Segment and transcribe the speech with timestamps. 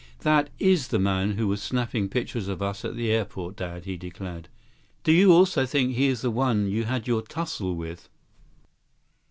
[0.21, 3.97] "That is the man who was snapping pictures of us at the airport, Dad," he
[3.97, 4.49] declared.
[5.03, 8.09] "Do you also think he's the one you had your tussle with?"